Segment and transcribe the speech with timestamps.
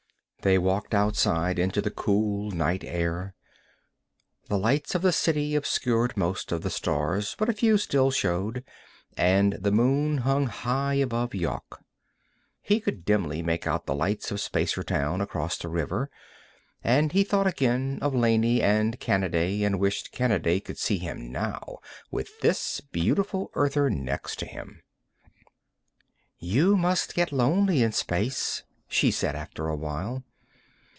[0.43, 3.35] They walked outside into the cool night air.
[4.49, 8.63] The lights of the city obscured most of the stars, but a few still showed,
[9.15, 11.83] and the moon hung high above Yawk.
[12.59, 16.09] He could dimly make out the lights of Spacertown across the river,
[16.83, 21.77] and he thought again of Laney and Kanaday and wished Kanaday could see him now
[22.09, 24.81] with this beautiful Earther next to him.
[26.39, 30.23] "You must get lonely in space," she said after a while.